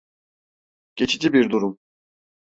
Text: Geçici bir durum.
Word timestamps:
Geçici 0.95 1.33
bir 1.33 1.49
durum. 1.49 1.77